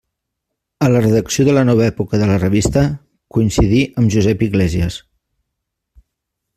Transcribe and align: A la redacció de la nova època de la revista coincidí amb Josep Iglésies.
A 0.85 0.87
la 0.93 1.01
redacció 1.05 1.45
de 1.49 1.53
la 1.57 1.65
nova 1.69 1.83
època 1.89 2.21
de 2.23 2.29
la 2.31 2.39
revista 2.45 2.85
coincidí 3.37 3.85
amb 4.03 4.15
Josep 4.17 4.45
Iglésies. 4.51 4.99